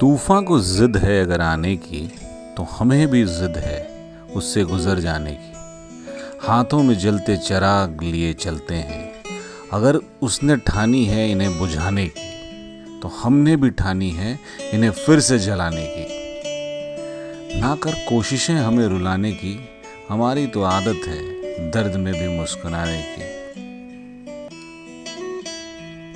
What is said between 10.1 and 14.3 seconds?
उसने ठानी है इन्हें बुझाने की तो हमने भी ठानी